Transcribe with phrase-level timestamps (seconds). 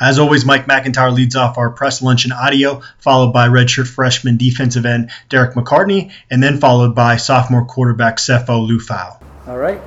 [0.00, 4.86] As always, Mike MacIntyre leads off our press luncheon audio, followed by redshirt freshman defensive
[4.86, 9.20] end Derek McCartney, and then followed by sophomore quarterback Sefo Liufau.
[9.48, 9.80] All right.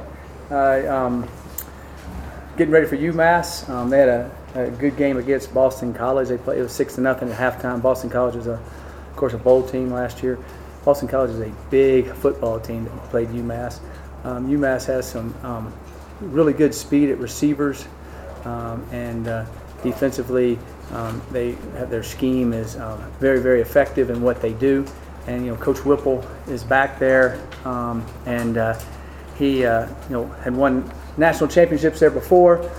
[0.49, 1.29] Uh, um,
[2.57, 3.69] getting ready for UMass.
[3.69, 6.27] Um, they had a, a, good game against Boston College.
[6.27, 7.81] They played, it was six to nothing at halftime.
[7.81, 10.37] Boston College was, a, of course, a bowl team last year.
[10.83, 13.79] Boston College is a big football team that played UMass.
[14.25, 15.73] Um, UMass has some um,
[16.19, 17.87] really good speed at receivers,
[18.43, 19.45] um, and uh,
[19.83, 20.59] defensively,
[20.91, 24.85] um, they have their scheme is um, very, very effective in what they do.
[25.27, 28.79] And you know, Coach Whipple is back there, um, and uh,
[29.37, 32.69] he uh, you know had won national championships there before.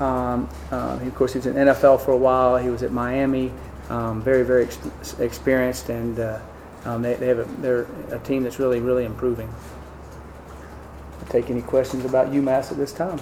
[0.00, 2.56] Um, uh, of course, he was in NFL for a while.
[2.56, 3.52] He was at Miami.
[3.90, 6.38] Um, very, very ex- experienced, and uh,
[6.98, 9.52] they, they have a, they're a team that's really, really improving.
[11.18, 13.18] I'll take any questions about UMass at this time.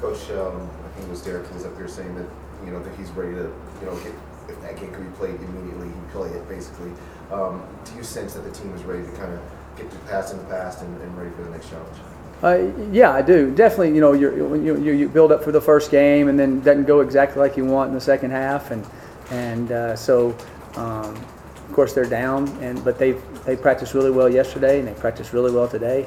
[0.00, 2.26] Coach, um, I think it was Derek up there saying that
[2.64, 4.12] you know that he's ready to you know get
[4.48, 6.92] if that game could be played immediately, he'd play it basically.
[7.32, 9.40] Um, do you sense that the team is ready to kind of
[9.76, 11.96] get to past in the past and, and ready for the next challenge?
[12.42, 13.50] Uh, yeah, I do.
[13.50, 16.84] Definitely, you know, you you, you build up for the first game and then doesn't
[16.84, 18.84] go exactly like you want in the second half, and
[19.30, 20.36] and uh, so
[20.76, 23.12] um, of course they're down, and but they
[23.46, 26.06] they practiced really well yesterday and they practiced really well today,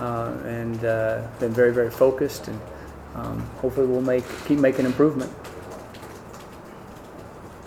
[0.00, 2.58] uh, and uh, been very very focused, and
[3.14, 5.32] um, hopefully we'll make keep making improvement.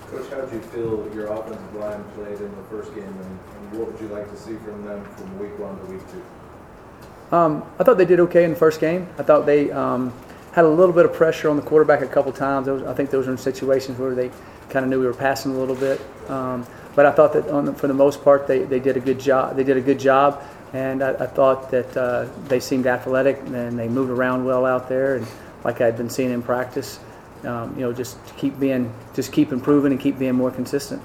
[0.10, 3.40] Coach, how did you feel your offensive line played in the first game, and,
[3.72, 7.36] and what would you like to see from them from week one to week two?
[7.36, 9.08] Um, I thought they did okay in the first game.
[9.18, 10.14] I thought they um,
[10.54, 12.68] had a little bit of pressure on the quarterback a couple times.
[12.68, 14.32] Was, I think those were in situations where they
[14.70, 16.00] kind of knew we were passing a little bit.
[16.30, 19.20] Um, but I thought that the, for the most part they, they did a good
[19.20, 19.56] job.
[19.56, 20.42] They did a good job,
[20.74, 24.90] and I, I thought that uh, they seemed athletic and they moved around well out
[24.90, 25.28] there, and
[25.64, 27.00] like I'd been seeing in practice.
[27.44, 31.02] Um, you know, just keep being, just keep improving and keep being more consistent.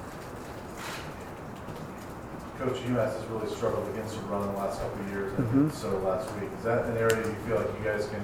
[2.58, 5.72] Coach, UMass has really struggled against the run the last couple of years, and Mhm.
[5.72, 6.48] so last week.
[6.58, 8.20] Is that an area you feel like you guys can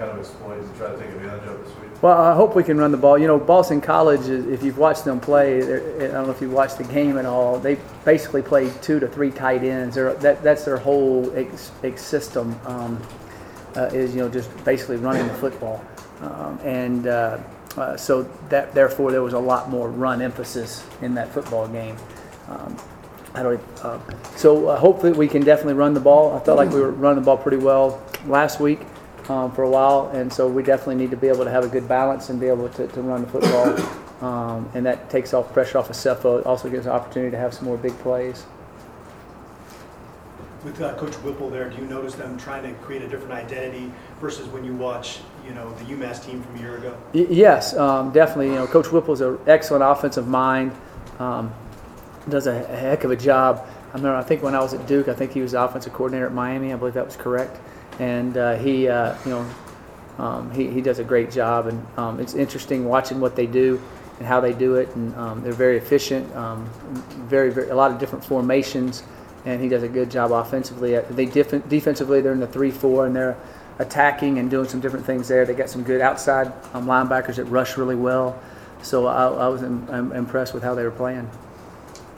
[0.00, 2.02] kind of exploit and try to take advantage of this week?
[2.02, 3.18] Well, I hope we can run the ball.
[3.18, 6.78] You know, Boston College, if you've watched them play, I don't know if you've watched
[6.78, 9.96] the game at all, they basically play two to three tight ends.
[9.96, 13.00] That, that's their whole ex, ex system, um,
[13.76, 15.84] uh, is, you know, just basically running the football.
[16.22, 17.38] Um, and uh,
[17.76, 21.96] uh, so that, therefore, there was a lot more run emphasis in that football game.
[22.48, 22.74] Um,
[23.34, 23.60] I don't.
[23.82, 24.00] Uh,
[24.36, 26.34] so uh, hopefully we can definitely run the ball.
[26.34, 28.80] I felt like we were running the ball pretty well last week
[29.28, 31.68] um, for a while, and so we definitely need to be able to have a
[31.68, 35.52] good balance and be able to, to run the football, um, and that takes off
[35.52, 36.40] pressure off of Sefo.
[36.40, 38.44] It also gives an opportunity to have some more big plays.
[40.64, 43.90] With uh, Coach Whipple there, do you notice them trying to create a different identity
[44.20, 46.96] versus when you watch, you know, the UMass team from a year ago?
[47.14, 48.48] Y- yes, um, definitely.
[48.48, 50.72] You know, Coach Whipple's an excellent offensive mind.
[51.18, 51.54] Um,
[52.28, 53.66] does a, a heck of a job.
[53.92, 55.92] I remember, I think when I was at Duke, I think he was the offensive
[55.92, 56.72] coordinator at Miami.
[56.72, 57.58] I believe that was correct.
[57.98, 59.50] And uh, he, uh, you know,
[60.18, 61.66] um, he, he does a great job.
[61.66, 63.80] And um, it's interesting watching what they do
[64.18, 64.94] and how they do it.
[64.94, 66.68] And um, they're very efficient, um,
[67.28, 69.02] very, very, a lot of different formations.
[69.44, 70.96] And he does a good job offensively.
[70.96, 73.36] Uh, They def- defensively, they're in the three-four, and they're
[73.78, 75.46] attacking and doing some different things there.
[75.46, 78.38] They got some good outside um, linebackers that rush really well.
[78.82, 81.30] So I, I was im- impressed with how they were playing.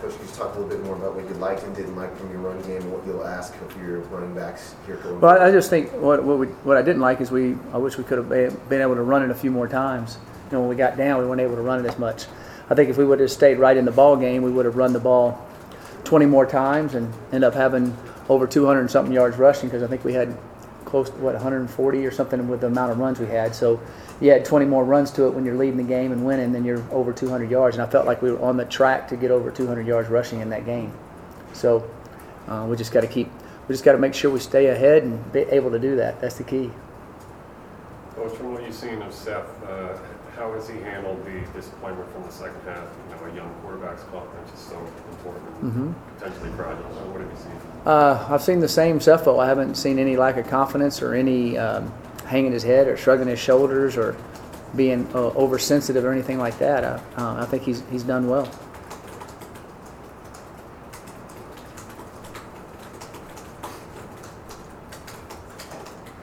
[0.03, 2.17] Coach, can you talk a little bit more about what you liked and didn't like
[2.19, 5.37] from your run game, and what you'll ask of your running backs here going Well,
[5.37, 5.49] forward?
[5.49, 8.03] I just think what what, we, what I didn't like is we I wish we
[8.03, 10.19] could have been able to run it a few more times.
[10.51, 12.27] You know, when we got down, we weren't able to run it as much.
[12.69, 14.75] I think if we would have stayed right in the ball game, we would have
[14.75, 15.47] run the ball
[16.03, 17.97] 20 more times and end up having
[18.29, 20.37] over 200 and something yards rushing because I think we had
[20.93, 23.55] close to what 140 or something with the amount of runs we had.
[23.55, 23.81] So
[24.21, 26.67] you had 20 more runs to it when you're leading the game and winning, then
[26.67, 27.77] you're over 200 yards.
[27.77, 30.41] And I felt like we were on the track to get over 200 yards rushing
[30.41, 30.93] in that game.
[31.55, 31.91] So
[32.47, 33.31] uh, we just got to keep,
[33.69, 36.21] we just got to make sure we stay ahead and be able to do that.
[36.21, 36.71] That's the key.
[38.15, 39.97] Coach, from what you've seen of Seth, uh,
[40.43, 42.89] how has he handled the disappointment from the second half?
[43.11, 44.77] You know, a young quarterback's confidence is so
[45.11, 46.83] important and potentially fragile.
[46.94, 47.53] So what have you seen?
[47.87, 49.39] Uh, I've seen the same Sefo.
[49.39, 51.94] I haven't seen any lack of confidence or any um,
[52.27, 54.17] hanging his head or shrugging his shoulders or
[54.75, 56.83] being uh, oversensitive or anything like that.
[56.83, 58.47] I, uh, I think he's he's done well.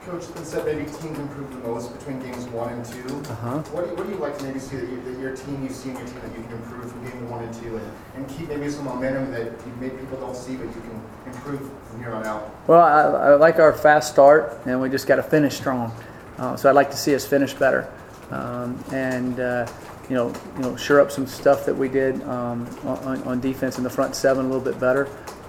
[0.02, 3.08] Coach, Coach has been said maybe teams improve the most between games one and two.
[3.32, 3.60] Uh-huh.
[3.72, 5.64] What, do you, what do you like to maybe see that, you, that your team,
[5.64, 8.28] you've seen your team that you can improve from game one and two and, and
[8.28, 12.00] keep maybe some momentum that you, maybe people don't see but you can improve from
[12.04, 12.52] here on out?
[12.68, 15.94] Well, I, I like our fast start, and we just got to finish strong.
[16.38, 17.92] Uh, so I'd like to see us finish better,
[18.32, 19.68] um, and uh,
[20.10, 23.78] you know, you know, sure up some stuff that we did um, on, on defense
[23.78, 25.08] in the front seven a little bit better,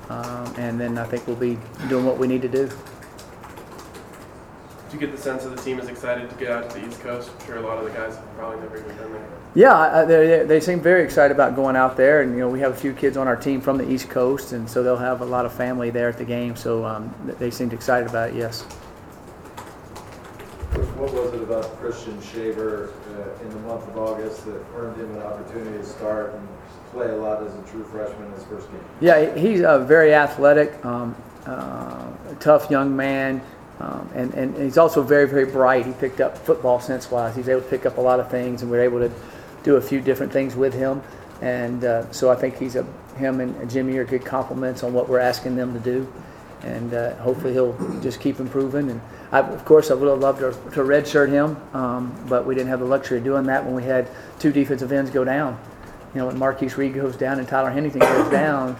[0.08, 1.58] um, and then I think we'll be
[1.88, 2.68] doing what we need to do.
[4.90, 6.88] Do you get the sense that the team is excited to get out to the
[6.88, 7.30] East Coast?
[7.38, 9.28] I'm sure a lot of the guys have probably never even been there.
[9.54, 12.48] Yeah, I- I- they, they seem very excited about going out there, and you know
[12.48, 14.96] we have a few kids on our team from the East Coast, and so they'll
[14.96, 16.56] have a lot of family there at the game.
[16.56, 18.34] So um, they seemed excited about it.
[18.34, 18.62] Yes.
[20.96, 25.14] What was it about Christian Shaver uh, in the month of August that earned him
[25.16, 26.48] an opportunity to start and
[26.92, 28.80] play a lot as a true freshman in his first game?
[29.00, 31.14] Yeah, he's a very athletic, um,
[31.46, 32.06] uh,
[32.40, 33.40] tough young man,
[33.80, 35.86] um, and, and he's also very, very bright.
[35.86, 37.34] He picked up football sense wise.
[37.34, 39.10] He's able to pick up a lot of things, and we are able to
[39.62, 41.02] do a few different things with him.
[41.40, 42.86] And uh, so I think he's a
[43.16, 46.10] him and Jimmy are good compliments on what we're asking them to do,
[46.62, 48.90] and uh, hopefully he'll just keep improving.
[48.90, 49.00] And
[49.32, 52.68] I, of course, I would have loved to, to redshirt him, um, but we didn't
[52.68, 55.58] have the luxury of doing that when we had two defensive ends go down
[56.14, 58.76] you know, when Markeis Reed goes down and Tyler Henington goes down,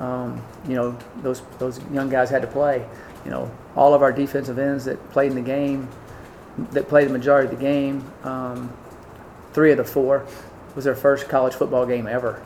[0.00, 2.84] um, you know, those those young guys had to play.
[3.24, 5.88] You know, all of our defensive ends that played in the game,
[6.72, 8.72] that played the majority of the game, um,
[9.52, 10.26] three of the four
[10.74, 12.42] was their first college football game ever.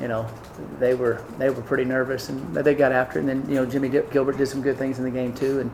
[0.00, 0.28] You know,
[0.78, 3.22] they were they were pretty nervous and they got after it.
[3.22, 5.60] And then you know, Jimmy Gilbert did some good things in the game too.
[5.60, 5.70] And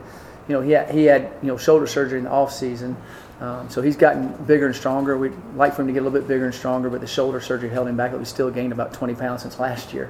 [0.47, 2.97] you know, he had, he had you know shoulder surgery in the off season.
[3.39, 5.17] Um, so he's gotten bigger and stronger.
[5.17, 7.41] We'd like for him to get a little bit bigger and stronger, but the shoulder
[7.41, 8.11] surgery held him back.
[8.11, 10.09] But we still gained about 20 pounds since last year.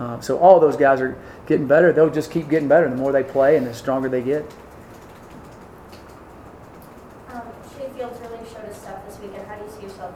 [0.00, 1.92] Um, so all those guys are getting better.
[1.92, 4.42] They'll just keep getting better the more they play and the stronger they get.
[7.28, 7.42] Um,
[7.76, 9.46] Shay Fields really showed his stuff this weekend.
[9.46, 10.14] How do you see yourself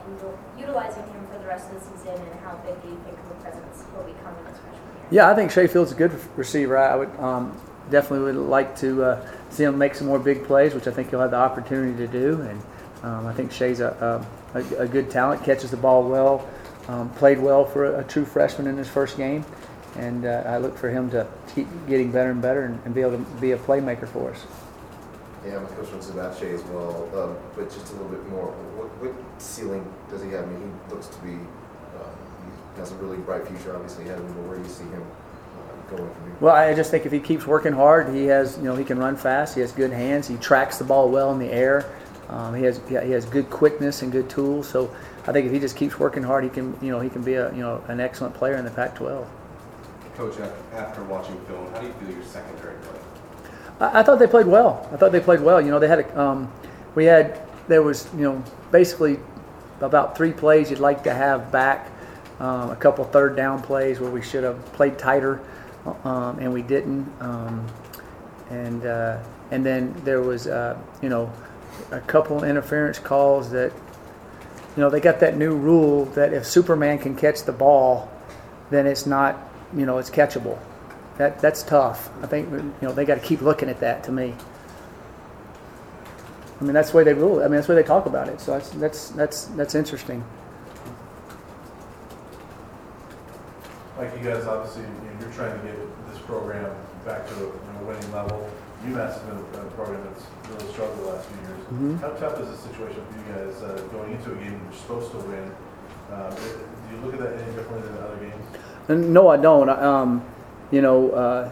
[0.57, 3.29] utilizing him for the rest of the season, and how big do you think of
[3.29, 4.81] a presence he'll become in freshman year?
[5.11, 6.79] Yeah, I think Shay Field's is a good receiver.
[6.79, 7.55] I would um,
[7.91, 11.11] definitely would like to uh, see him make some more big plays, which I think
[11.11, 12.41] he'll have the opportunity to do.
[12.41, 12.61] And
[13.03, 16.47] um, I think Shay's a, a, a, good talent, catches the ball well,
[16.87, 19.45] um, played well for a, a, true freshman in his first game.
[19.97, 23.01] And uh, I look for him to keep getting better and better and, and, be
[23.01, 24.45] able to be a playmaker for us.
[25.45, 28.47] Yeah, my coach wants about Shay as well, um, but just a little bit more.
[28.75, 30.43] What, what ceiling does he have?
[30.43, 32.15] I mean, he looks to be, um,
[32.73, 34.83] he has a really bright future, obviously, ahead of him, but where do you see
[34.85, 36.35] him uh, going from here?
[36.41, 38.97] Well, I just think if he keeps working hard, he has, you know, he can
[38.97, 39.55] run fast.
[39.55, 40.27] He has good hands.
[40.27, 41.85] He tracks the ball well in the air.
[42.29, 44.67] Um, he has he has good quickness and good tools.
[44.67, 44.93] So
[45.27, 47.35] I think if he just keeps working hard, he can, you know, he can be
[47.35, 49.27] a, you know, an excellent player in the Pac-12.
[50.15, 50.35] Coach,
[50.73, 53.01] after watching film, how do you feel your secondary played?
[53.81, 54.87] I, I, thought they played well.
[54.93, 55.59] I thought they played well.
[55.59, 56.51] You know, they had a, um,
[56.95, 59.19] we had there was you know basically
[59.81, 61.91] about three plays you'd like to have back,
[62.39, 65.41] um, a couple third down plays where we should have played tighter,
[66.05, 67.11] um, and we didn't.
[67.19, 67.67] Um,
[68.49, 69.21] and uh,
[69.51, 71.31] and then there was uh, you know
[71.91, 73.73] a couple interference calls that
[74.77, 78.09] you know they got that new rule that if Superman can catch the ball,
[78.69, 80.59] then it's not you know it's catchable.
[81.17, 82.09] That that's tough.
[82.21, 84.03] I think you know they got to keep looking at that.
[84.05, 84.33] To me,
[86.59, 87.39] I mean that's the way they rule.
[87.39, 87.43] it.
[87.43, 88.41] I mean that's the way they talk about it.
[88.41, 90.23] So that's that's that's that's interesting.
[93.97, 94.83] Like you guys, obviously,
[95.21, 95.77] you're trying to get
[96.09, 96.75] this program
[97.05, 98.49] back to a you know, winning level.
[98.83, 101.59] UMass has been a program that's really struggled the last few years.
[101.65, 101.95] Mm-hmm.
[101.97, 105.11] How tough is the situation for you guys uh, going into a game you're supposed
[105.11, 105.51] to win?
[106.11, 106.35] Uh,
[106.89, 109.13] do you look at that any differently than other games?
[109.13, 109.69] No, I don't.
[109.69, 110.25] Um,
[110.71, 111.51] you know, uh,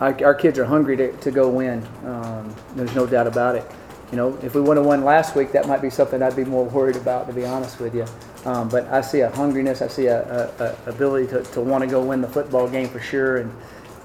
[0.00, 1.86] our, our, kids are hungry to, to go win.
[2.04, 3.64] Um, there's no doubt about it.
[4.10, 6.44] You know, if we would have won last week, that might be something I'd be
[6.44, 8.06] more worried about, to be honest with you.
[8.44, 9.82] Um, but I see a hungriness.
[9.82, 10.22] I see a,
[10.58, 13.54] a, a ability to, to want to go win the football game for sure, and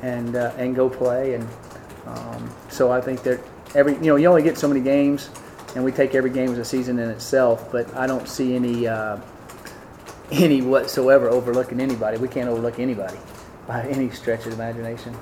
[0.01, 1.35] and uh, and go play.
[1.35, 1.47] And
[2.05, 3.39] um, so I think that
[3.73, 5.29] every you know you only get so many games,
[5.75, 7.71] and we take every game as a season in itself.
[7.71, 9.17] But I don't see any uh,
[10.31, 12.17] any whatsoever overlooking anybody.
[12.17, 13.17] We can't overlook anybody
[13.67, 15.15] by any stretch of imagination.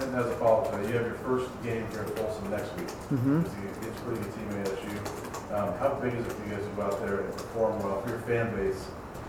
[0.00, 2.88] And as a follow-up, you have your first game here at Folsom next week.
[2.88, 3.42] Mm-hmm.
[3.86, 5.54] It's a pretty good team at ASU.
[5.54, 8.00] Um, how big is it for you guys to go out there and perform well
[8.02, 8.88] for your fan base?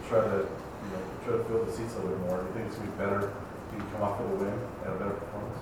[0.09, 2.41] Try to, you know, try to fill the seats a little bit more.
[2.41, 3.33] Do you think it's gonna be better
[3.71, 5.57] if you come off with a win and a better performance?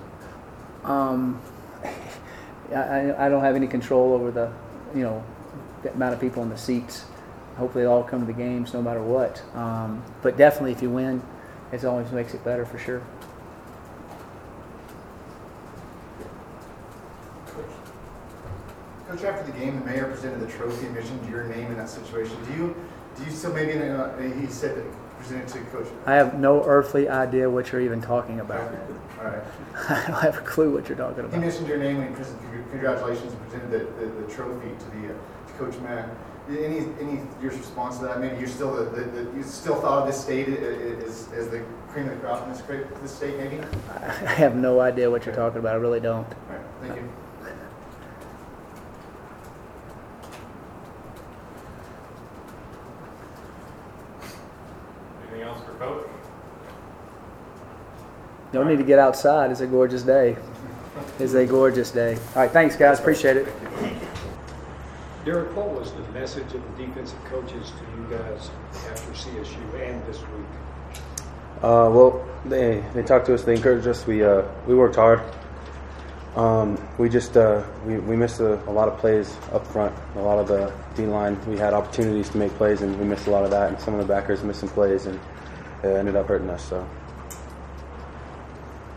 [0.84, 1.42] Um,
[2.76, 4.52] I, I don't have any control over the,
[4.96, 5.24] you know,
[5.84, 7.06] the amount of people in the seats.
[7.58, 9.42] Hopefully, they all come to the games no matter what.
[9.56, 11.22] Um, but definitely, if you win,
[11.72, 13.02] it always makes it better for sure.
[19.08, 21.90] Coach, after the game, the mayor presented the trophy and mentioned your name in that
[21.90, 22.38] situation.
[22.46, 22.76] Do you,
[23.18, 24.86] do you still maybe, uh, he said that
[25.20, 25.88] presented to Coach?
[26.06, 28.74] I have no earthly idea what you're even talking about.
[29.20, 29.44] All right.
[29.90, 31.34] I don't have a clue what you're talking about.
[31.34, 34.86] He mentioned your name when he presented, congratulations, and presented the, the, the trophy to
[34.98, 36.08] the, uh, to Coach Mack.
[36.50, 38.20] Any, any, your response to that?
[38.20, 41.30] Maybe you're still, the, the, the- you still thought of this state i- i- as,
[41.34, 42.62] as the cream of the crop in this,
[43.02, 43.60] this state, maybe?
[43.92, 45.74] I have no idea what you're talking about.
[45.74, 46.28] I really don't.
[46.50, 47.10] right, thank you.
[55.22, 56.08] Anything else for Coach?
[58.52, 59.52] Don't need to get outside.
[59.52, 60.36] It's a gorgeous day.
[61.20, 62.16] It's a gorgeous day.
[62.16, 63.00] All right, thanks, guys.
[63.00, 63.48] Appreciate it.
[65.24, 68.50] Derek, what was the message of the defensive coaches to you guys
[68.90, 70.48] after CSU and this week?
[71.58, 73.44] Uh, well, they they talked to us.
[73.44, 74.08] They encouraged us.
[74.08, 75.22] We uh, we worked hard.
[76.36, 79.94] Um, we just uh, we, we missed a, a lot of plays up front.
[80.16, 81.38] A lot of the D line.
[81.48, 83.70] We had opportunities to make plays, and we missed a lot of that.
[83.70, 85.20] And some of the backers missed some plays, and
[85.84, 86.68] it ended up hurting us.
[86.68, 86.88] So.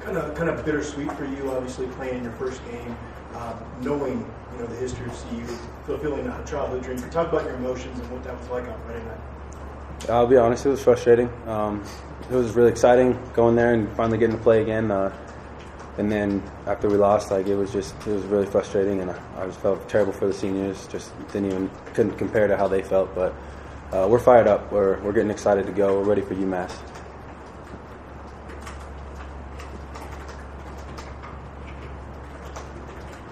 [0.04, 2.96] Kind of kind of bittersweet for you, obviously playing your first game,
[3.34, 5.46] um, knowing you know the history of CU,
[5.86, 6.96] fulfilling a childhood dream.
[6.98, 10.10] Can you talk about your emotions and what that was like on Friday night?
[10.10, 11.30] I'll be honest, it was frustrating.
[11.46, 11.82] Um,
[12.30, 14.90] it was really exciting going there and finally getting to play again.
[14.90, 15.16] Uh,
[15.96, 19.18] and then after we lost, like it was just it was really frustrating, and I,
[19.38, 20.86] I just felt terrible for the seniors.
[20.88, 23.14] Just didn't even couldn't compare to how they felt.
[23.14, 23.32] But
[23.92, 24.70] uh, we're fired up.
[24.70, 25.98] We're we're getting excited to go.
[25.98, 26.72] We're ready for UMass.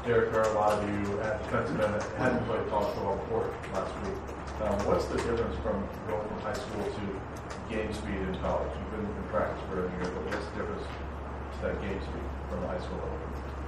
[0.04, 3.54] Derek, are a lot of you at defensive end that hadn't played college football before
[3.72, 4.18] last week.
[4.60, 5.78] Um, what's the difference from
[6.08, 8.68] going from high school to game speed in college?
[8.76, 12.26] You've been in practice for a year, but what's the difference to that game speed
[12.50, 12.98] from the high school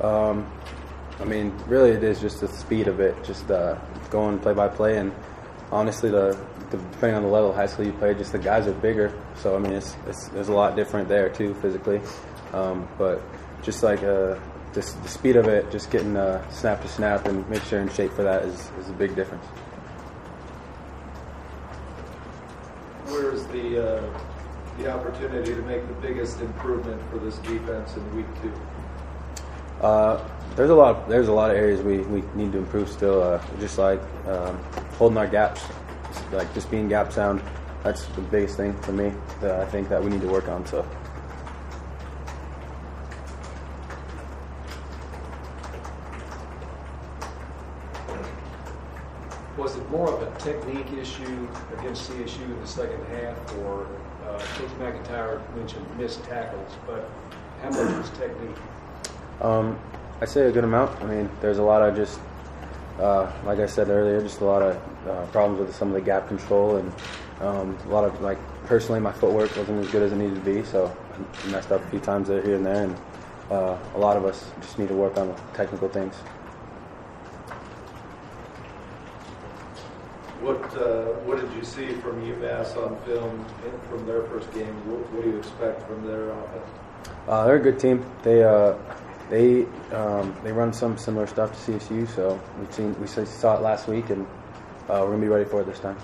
[0.00, 0.30] level?
[0.30, 0.52] Um,
[1.20, 3.78] I mean, really, it is just the speed of it, just uh,
[4.10, 5.12] going play by play, and
[5.70, 6.36] honestly, the,
[6.70, 9.16] the depending on the level of high school you play, just the guys are bigger.
[9.36, 12.00] So I mean, it's, it's there's a lot different there too physically,
[12.52, 13.22] um, but
[13.62, 14.36] just like uh,
[14.74, 17.88] just the speed of it, just getting uh, snap to snap and make sure in
[17.90, 19.44] shape for that is, is a big difference.
[23.06, 24.20] Where is the, uh,
[24.78, 28.52] the opportunity to make the biggest improvement for this defense in week two?
[29.80, 31.08] Uh, there's a lot.
[31.08, 33.22] There's a lot of areas we, we need to improve still.
[33.22, 34.56] Uh, just like um,
[34.98, 35.62] holding our gaps,
[36.32, 37.42] like just being gap sound.
[37.82, 40.64] That's the biggest thing for me that I think that we need to work on.
[40.66, 40.86] So.
[49.94, 51.48] More of a technique issue
[51.78, 53.86] against CSU in the second half, or
[54.26, 57.08] uh, Coach MacIntyre mentioned missed tackles, but
[57.62, 58.56] how much was technique?
[59.40, 59.78] Um,
[60.20, 61.00] I'd say a good amount.
[61.00, 62.18] I mean, there's a lot of just,
[62.98, 64.76] uh, like I said earlier, just a lot of
[65.08, 66.92] uh, problems with some of the gap control and
[67.40, 70.40] um, a lot of like personally, my footwork wasn't as good as it needed to
[70.40, 72.96] be, so I messed up a few times there, here and there, and
[73.48, 76.14] uh, a lot of us just need to work on technical things.
[80.44, 84.74] What, uh, what did you see from UMass on film in- from their first game?
[84.86, 86.70] What, what do you expect from their offense?
[87.26, 88.04] Uh, they're a good team.
[88.22, 88.74] They uh,
[89.30, 93.62] they um, they run some similar stuff to CSU, so we've seen we saw it
[93.62, 94.26] last week, and
[94.90, 95.96] uh, we're gonna be ready for it this time.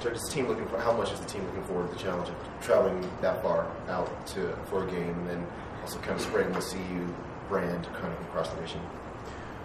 [0.00, 2.30] Is the team looking for how much is the team looking forward to the challenge
[2.30, 5.46] of traveling that far out to for a game and then
[5.82, 7.14] also kind of spreading the CU
[7.50, 8.80] brand kind of across the nation?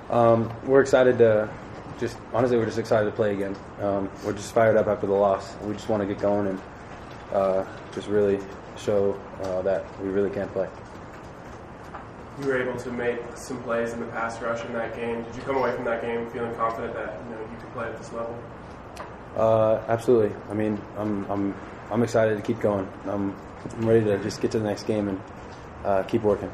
[0.10, 1.50] Um, we're excited to
[2.00, 3.56] just honestly, we're just excited to play again.
[3.80, 5.56] Um, we're just fired up after the loss.
[5.64, 6.62] We just want to get going and
[7.32, 8.40] uh, just really
[8.78, 10.68] show uh, that we really can play.
[12.42, 15.24] You were able to make some plays in the pass rush in that game.
[15.24, 17.86] Did you come away from that game feeling confident that you know you could play
[17.86, 18.38] at this level?
[19.38, 20.36] Uh, absolutely.
[20.50, 21.56] I mean, I'm I'm
[21.92, 22.88] I'm excited to keep going.
[23.06, 23.36] I'm,
[23.78, 25.22] I'm ready to just get to the next game and
[25.86, 26.52] uh, keep working.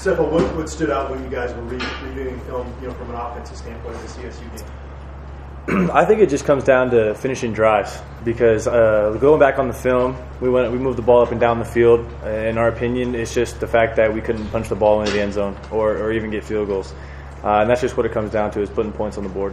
[0.00, 3.10] Sefo, what, what stood out when you guys were re- reviewing film, you know, from
[3.10, 5.90] an offensive standpoint of the CSU game?
[5.94, 9.74] I think it just comes down to finishing drives because uh, going back on the
[9.74, 12.10] film, we went we moved the ball up and down the field.
[12.24, 15.20] In our opinion, it's just the fact that we couldn't punch the ball into the
[15.20, 16.94] end zone or, or even get field goals,
[17.44, 19.52] uh, and that's just what it comes down to is putting points on the board.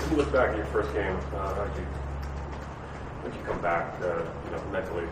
[0.00, 1.86] When you look back at your first game, uh, how did you,
[3.22, 5.08] how did you come back, uh, you know, mentally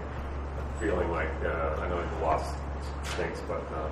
[0.79, 2.45] feeling like, uh, I know the loss
[3.11, 3.91] stinks, but um,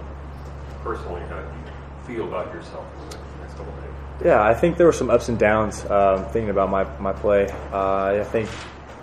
[0.83, 1.73] personally, how did you
[2.07, 4.25] feel about yourself in the next couple of days?
[4.25, 5.85] Yeah, I think there were some ups and downs.
[5.87, 8.49] Um, thinking about my my play, uh, I think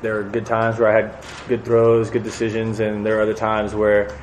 [0.01, 1.15] there are good times where I had
[1.47, 4.15] good throws, good decisions, and there are other times where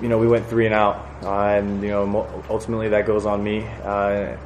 [0.00, 3.42] you know we went three and out, uh, and you know ultimately that goes on
[3.42, 3.66] me.
[3.82, 4.36] Uh,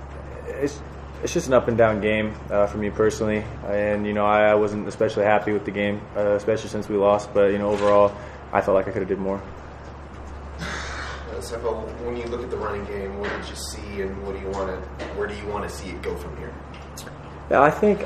[0.46, 0.80] it's
[1.22, 4.50] it's just an up and down game uh, for me personally, and you know I,
[4.50, 7.32] I wasn't especially happy with the game, uh, especially since we lost.
[7.32, 8.14] But you know overall,
[8.52, 9.40] I felt like I could have did more.
[11.38, 14.34] Uh, Sefo, when you look at the running game, what did you see, and what
[14.34, 16.52] do you want to, where do you want to see it go from here?
[17.48, 18.02] Yeah, I think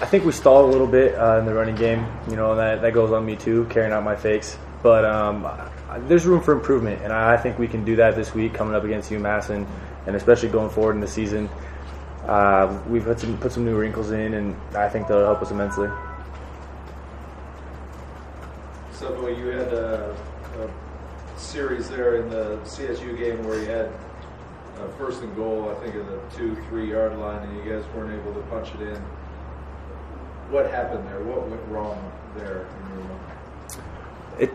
[0.00, 2.06] I think we stalled a little bit uh, in the running game.
[2.30, 4.56] You know, that that goes on me too, carrying out my fakes.
[4.82, 8.32] But um, I- there's room for improvement, and I think we can do that this
[8.34, 9.66] week coming up against UMass, and,
[10.06, 11.50] and especially going forward in the season.
[12.24, 15.50] Uh, we've put some put some new wrinkles in, and I think they'll help us
[15.50, 15.88] immensely.
[18.92, 20.16] So you had a,
[20.58, 20.85] a
[21.36, 23.86] series there in the CSU game where you had
[24.78, 27.84] uh, first and goal, I think, in the two, three yard line, and you guys
[27.94, 28.96] weren't able to punch it in.
[30.50, 31.22] What happened there?
[31.22, 33.20] What went wrong there in your mind?
[34.38, 34.50] It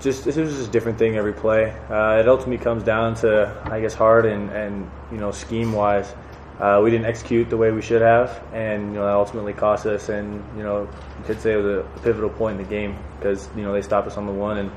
[0.00, 1.70] just it was just a different thing every play.
[1.88, 6.14] Uh, it ultimately comes down to I guess hard and and you know scheme wise.
[6.58, 9.84] Uh, we didn't execute the way we should have, and you know that ultimately cost
[9.84, 10.08] us.
[10.08, 10.82] And you know,
[11.18, 13.82] you could say it was a pivotal point in the game because you know they
[13.82, 14.70] stopped us on the one, and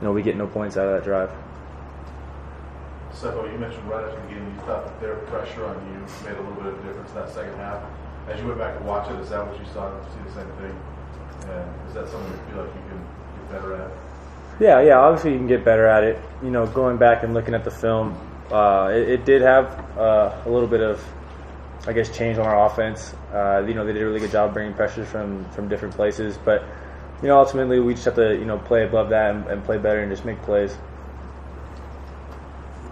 [0.00, 1.30] you know we get no points out of that drive.
[3.12, 6.38] Sefo, you mentioned right after the game you thought that their pressure on you made
[6.38, 7.82] a little bit of a difference in that second half.
[8.28, 9.90] As you went back and watched it, is that what you saw?
[9.90, 10.80] Did you see the same thing?
[11.50, 13.90] And is that something you feel like you can get better at?
[14.60, 14.98] Yeah, yeah.
[14.98, 16.20] Obviously, you can get better at it.
[16.42, 18.14] You know, going back and looking at the film,
[18.52, 21.02] uh, it, it did have uh, a little bit of,
[21.86, 23.14] I guess, change on our offense.
[23.32, 26.38] Uh, you know, they did a really good job bringing pressure from from different places,
[26.44, 26.64] but
[27.22, 29.78] you know, ultimately, we just have to you know play above that and, and play
[29.78, 30.76] better and just make plays.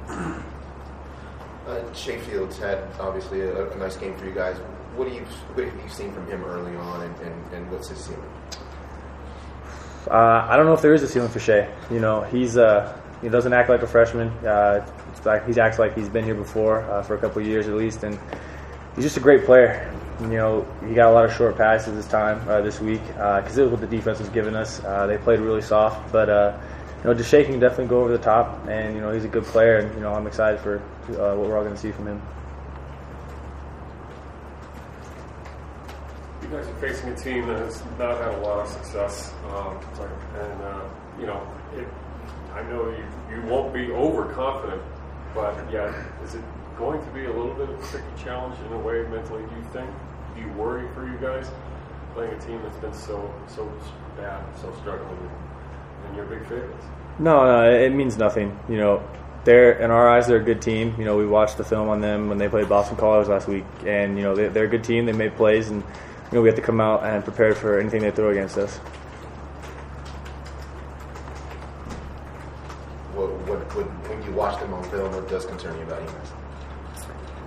[0.08, 4.56] Uh, Shay Fields had obviously a, a nice game for you guys.
[4.96, 7.88] What do you what have you seen from him early on, and, and, and what's
[7.88, 8.30] his ceiling?
[10.10, 11.68] Uh, I don't know if there is a ceiling for Shay.
[11.90, 14.28] You know, he's uh, he doesn't act like a freshman.
[14.44, 14.86] Uh,
[15.24, 17.74] like he acts like he's been here before uh, for a couple of years at
[17.74, 18.18] least, and
[18.94, 19.92] he's just a great player.
[20.20, 23.58] You know, he got a lot of short passes this time uh, this week because
[23.58, 24.82] it was what the defense was giving us.
[24.82, 26.58] Uh, they played really soft, but uh,
[26.98, 29.44] you know, Deshae can definitely go over the top, and you know, he's a good
[29.44, 32.06] player, and you know, I'm excited for uh, what we're all going to see from
[32.06, 32.22] him.
[36.42, 39.78] You guys are facing a team that has not had a lot of success, um,
[40.40, 40.88] and uh,
[41.20, 41.86] you know, it,
[42.54, 44.80] I know you, you won't be overconfident,
[45.34, 45.92] but yeah,
[46.24, 46.42] is it
[46.78, 49.42] going to be a little bit of a tricky challenge in a way mentally?
[49.42, 49.90] Do you think?
[50.36, 51.50] Do you worry for you guys
[52.14, 53.72] playing a team that's been so so
[54.16, 55.18] bad, so struggling,
[56.06, 56.84] and you're big favorites?
[57.18, 58.58] No, no, it means nothing.
[58.68, 59.08] You know,
[59.44, 60.94] they're in our eyes, they're a good team.
[60.98, 63.64] You know, we watched the film on them when they played Boston College last week,
[63.86, 65.06] and you know they, they're a good team.
[65.06, 68.02] They made plays, and you know we have to come out and prepare for anything
[68.02, 68.78] they throw against us.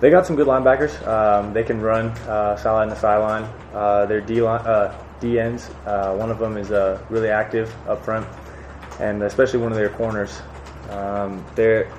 [0.00, 1.06] They got some good linebackers.
[1.06, 3.42] Um, they can run uh, sideline to sideline.
[3.74, 5.68] Uh, their D line, uh, D ends.
[5.84, 8.26] Uh, one of them is uh, really active up front,
[8.98, 10.40] and especially one of their corners.
[10.88, 11.92] Um, they're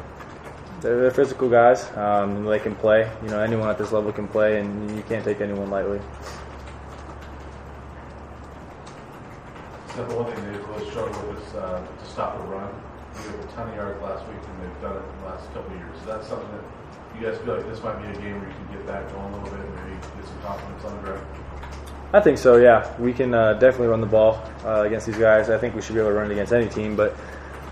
[0.82, 1.96] they're, physical guys.
[1.96, 3.08] Um, they can play.
[3.22, 6.02] You know, anyone at this level can play, and you can't take anyone lightly.
[9.96, 12.74] So the one thing they've really struggled with is uh, to stop a run.
[13.14, 15.46] We have a ton of yards last week, and they've done it in the last
[15.54, 15.96] couple of years.
[16.00, 16.81] Is that something that
[17.22, 19.34] you guys feel like this might be a game where you can get back going
[19.34, 21.28] a little bit and maybe get some confidence on the ground?
[22.14, 22.58] I think so.
[22.58, 25.50] Yeah, we can uh, definitely run the ball uh, against these guys.
[25.50, 27.16] I think we should be able to run it against any team, but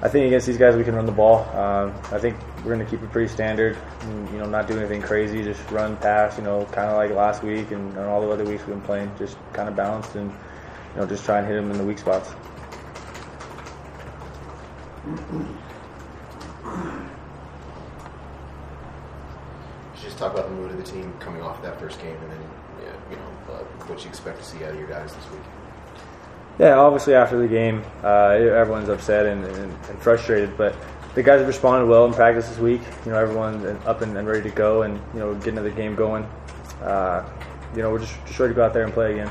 [0.01, 1.43] I think against these guys we can run the ball.
[1.57, 3.77] Um, I think we're going to keep it pretty standard.
[4.01, 5.43] And, you know, not do anything crazy.
[5.43, 6.38] Just run, pass.
[6.38, 8.85] You know, kind of like last week and, and all the other weeks we've been
[8.85, 9.12] playing.
[9.17, 11.97] Just kind of balanced and you know just try and hit them in the weak
[11.97, 12.29] spots.
[15.03, 15.17] Could
[19.95, 22.32] you just talk about the mood of the team coming off that first game, and
[22.32, 22.41] then
[23.12, 25.41] you know uh, what you expect to see out of your guys this week.
[26.60, 30.75] Yeah, obviously after the game, uh, everyone's upset and, and, and frustrated, but
[31.15, 32.82] the guys have responded well in practice this week.
[33.06, 35.95] You know, everyone's up and, and ready to go, and you know, getting the game
[35.95, 36.23] going.
[36.82, 37.28] Uh,
[37.75, 39.30] you know, we're just, just ready to go out there and play again.